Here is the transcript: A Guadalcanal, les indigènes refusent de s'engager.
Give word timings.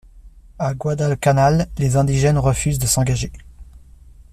A 0.57 0.73
Guadalcanal, 0.73 1.67
les 1.77 1.95
indigènes 1.95 2.39
refusent 2.39 2.79
de 2.79 2.87
s'engager. 2.87 3.31